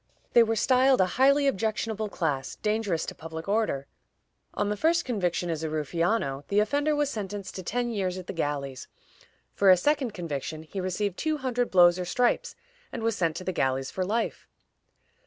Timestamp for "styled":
0.55-0.99